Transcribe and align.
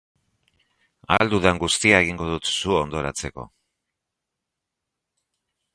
Ahal 1.15 1.29
dudan 1.33 1.61
guztia 1.63 1.99
egingo 2.05 2.31
dut 2.31 2.49
zu 2.55 2.75
hondoratzeko! 2.79 3.49